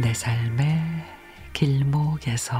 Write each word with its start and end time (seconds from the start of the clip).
내 0.00 0.14
삶의 0.14 0.80
길목에서 1.52 2.56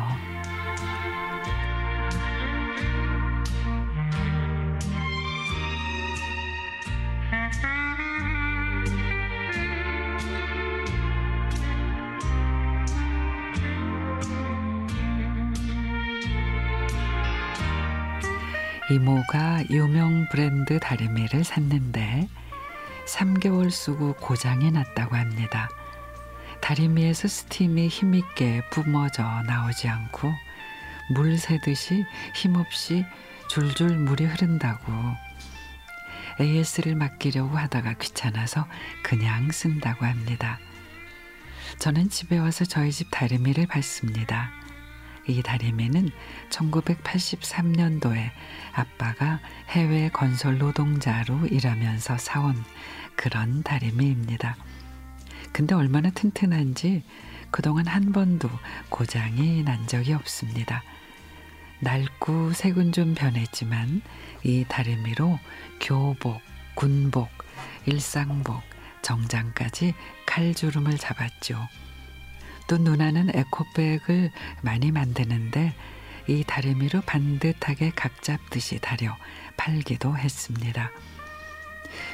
이모가 18.90 19.64
유명 19.70 20.26
브랜드 20.28 20.80
다리미를 20.80 21.44
샀는데 21.44 22.28
3개월 23.06 23.70
쓰고 23.70 24.14
고장이 24.14 24.72
났다고 24.72 25.14
합니다. 25.14 25.68
다리미에서 26.68 27.28
스팀이 27.28 27.88
힘있게 27.88 28.60
뿜어져 28.70 29.22
나오지 29.46 29.88
않고 29.88 30.30
물 31.14 31.38
새듯이 31.38 32.04
힘없이 32.34 33.06
줄줄 33.48 33.96
물이 33.96 34.26
흐른다고 34.26 34.92
AS를 36.38 36.94
맡기려고 36.94 37.56
하다가 37.56 37.94
귀찮아서 37.94 38.68
그냥 39.02 39.50
쓴다고 39.50 40.04
합니다. 40.04 40.58
저는 41.78 42.10
집에 42.10 42.36
와서 42.36 42.66
저희 42.66 42.92
집 42.92 43.08
다리미를 43.10 43.66
봤습니다. 43.66 44.50
이 45.26 45.42
다리미는 45.42 46.10
1983년도에 46.50 48.30
아빠가 48.74 49.40
해외 49.70 50.10
건설 50.10 50.58
노동자로 50.58 51.46
일하면서 51.46 52.18
사온 52.18 52.62
그런 53.16 53.62
다리미입니다. 53.62 54.54
근데 55.52 55.74
얼마나 55.74 56.10
튼튼한지 56.10 57.02
그동안 57.50 57.86
한 57.86 58.12
번도 58.12 58.48
고장이 58.88 59.62
난 59.62 59.86
적이 59.86 60.14
없습니다. 60.14 60.82
낡고 61.80 62.52
색은 62.52 62.92
좀 62.92 63.14
변했지만 63.14 64.02
이 64.44 64.64
다리미로 64.68 65.38
교복, 65.80 66.40
군복, 66.74 67.28
일상복, 67.86 68.62
정장까지 69.02 69.94
칼주름을 70.26 70.98
잡았죠. 70.98 71.68
또 72.66 72.76
누나는 72.76 73.30
에코백을 73.34 74.30
많이 74.62 74.90
만드는데 74.90 75.74
이 76.28 76.44
다리미로 76.46 77.00
반듯하게 77.02 77.92
각 77.96 78.22
잡듯이 78.22 78.78
다려 78.80 79.16
팔기도 79.56 80.16
했습니다. 80.16 80.90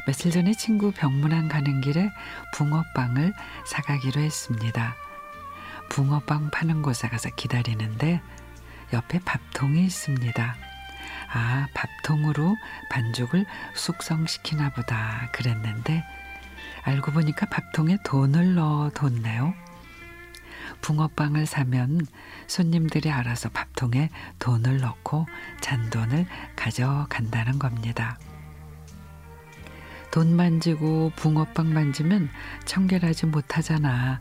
며칠 0.06 0.30
전에 0.30 0.52
친구 0.52 0.92
병문안 0.92 1.48
가는 1.48 1.80
길에 1.80 2.10
붕어빵을 2.54 3.32
사가기로 3.66 4.20
했습니다. 4.20 4.94
붕어빵 5.90 6.50
파는 6.50 6.82
곳에 6.82 7.08
가서 7.08 7.30
기다리는데 7.30 8.20
옆에 8.92 9.20
밥통이 9.20 9.84
있습니다. 9.84 10.56
아, 11.32 11.66
밥통으로 11.74 12.56
반죽을 12.90 13.44
숙성시키나 13.74 14.70
보다 14.70 15.28
그랬는데 15.32 16.04
알고 16.84 17.12
보니까 17.12 17.46
밥통에 17.46 17.98
돈을 18.04 18.54
넣어 18.54 18.90
뒀네요. 18.90 19.54
붕어빵을 20.80 21.46
사면 21.46 22.06
손님들이 22.46 23.10
알아서 23.10 23.48
밥통에 23.48 24.10
돈을 24.38 24.80
넣고 24.80 25.26
잔돈을 25.60 26.26
가져간다는 26.56 27.58
겁니다. 27.58 28.18
돈 30.14 30.36
만지고 30.36 31.10
붕어빵 31.16 31.74
만지면 31.74 32.30
청결하지 32.64 33.26
못하잖아. 33.26 34.20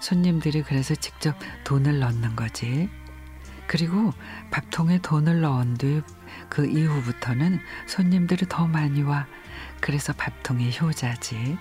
손님들이 0.00 0.62
그래서 0.62 0.94
직접 0.94 1.36
돈을 1.64 1.98
넣는 1.98 2.36
거지. 2.36 2.88
그리고 3.66 4.12
밥통에 4.52 4.98
돈을 4.98 5.40
넣은 5.40 5.74
뒤 5.74 6.02
그 6.48 6.66
이후부터는 6.66 7.60
손님들이 7.86 8.46
더 8.48 8.66
많이 8.66 9.02
와. 9.02 9.26
그래서 9.80 10.12
밥통이 10.12 10.76
효자지. 10.80 11.58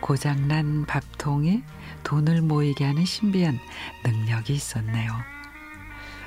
고장난 0.00 0.84
밥통이 0.86 1.62
돈을 2.02 2.42
모이게 2.42 2.84
하는 2.84 3.04
신비한 3.04 3.58
능력이 4.04 4.52
있었네요. 4.54 5.12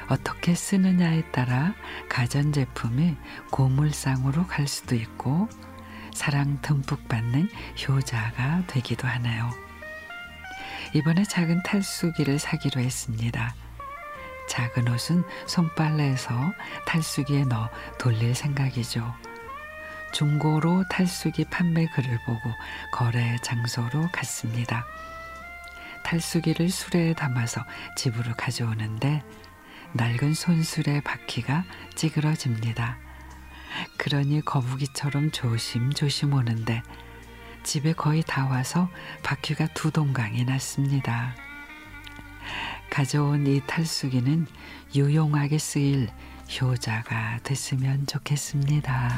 어떻게 0.08 0.54
쓰느냐에 0.54 1.32
따라 1.32 1.74
가전제품이 2.10 3.18
고물상으로 3.52 4.46
갈 4.46 4.68
수도 4.68 4.96
있고 4.96 5.50
사랑 6.16 6.60
듬뿍 6.62 7.08
받는 7.10 7.50
효자가 7.88 8.64
되기도 8.68 9.08
하네요. 9.08 9.52
이번에 10.94 11.24
작은 11.24 11.62
탈수기를 11.64 12.40
사기로 12.40 12.80
했습니다. 12.80 13.54
작은 14.48 14.88
옷은 14.88 15.24
손빨래에서 15.46 16.34
탈수기에 16.86 17.44
넣어 17.44 17.70
돌릴 18.00 18.34
생각이죠. 18.34 19.14
중고로 20.14 20.86
탈수기 20.90 21.46
판매 21.52 21.86
글을 21.88 22.20
보고 22.26 22.40
거래 22.94 23.36
장소로 23.44 24.08
갔습니다. 24.14 24.86
탈수기를 26.06 26.70
수레에 26.70 27.14
담아서 27.14 27.66
집으로 27.98 28.34
가져오는데 28.38 29.22
낡은 29.92 30.34
손수레 30.34 31.02
바퀴가 31.02 31.66
찌그러집니다. 31.96 32.98
그러니 34.06 34.42
거북이처럼 34.42 35.32
조심조심 35.32 36.34
오는데 36.34 36.84
집에 37.64 37.94
거의 37.94 38.22
다 38.22 38.46
와서 38.46 38.88
바퀴가 39.24 39.70
두 39.74 39.90
동강이 39.90 40.44
났습니다. 40.44 41.34
가져온 42.92 43.48
이 43.48 43.62
탈수기는 43.66 44.46
유용하게 44.94 45.58
쓰일 45.58 46.10
효자가 46.62 47.40
됐으면 47.42 48.06
좋겠습니다. 48.06 49.10